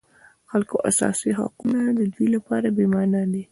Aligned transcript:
د 0.03 0.03
خلکو 0.51 0.75
اساسي 0.89 1.31
حقونه 1.39 1.79
د 1.99 2.01
دوی 2.13 2.27
لپاره 2.35 2.67
بېمعنا 2.77 3.21
دي. 3.33 3.43